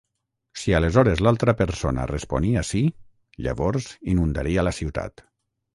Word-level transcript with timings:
Si 0.61 0.71
aleshores 0.77 1.21
l'altra 1.27 1.55
persona 1.59 2.07
responia 2.13 2.65
"sí", 2.73 2.83
llavors 3.49 3.91
inundaria 4.17 4.67
la 4.71 4.79
ciutat. 4.83 5.31